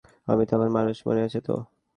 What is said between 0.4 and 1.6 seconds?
তো এখন মানুষ, মনে আছে তো?